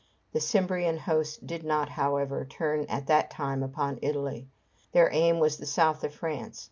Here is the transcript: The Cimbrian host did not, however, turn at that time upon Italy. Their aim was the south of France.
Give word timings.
The 0.33 0.39
Cimbrian 0.39 0.97
host 0.97 1.45
did 1.45 1.63
not, 1.63 1.89
however, 1.89 2.43
turn 2.43 2.87
at 2.89 3.05
that 3.05 3.29
time 3.29 3.61
upon 3.61 3.99
Italy. 4.01 4.49
Their 4.93 5.11
aim 5.13 5.37
was 5.39 5.57
the 5.57 5.67
south 5.67 6.03
of 6.03 6.11
France. 6.11 6.59